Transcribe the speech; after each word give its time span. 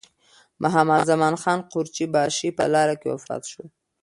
محمدزمان 0.63 1.35
خان 1.41 1.59
قورچي 1.71 2.05
باشي 2.13 2.49
په 2.57 2.63
لاره 2.73 2.95
کې 3.01 3.07
وفات 3.13 3.43
شو. 3.51 3.63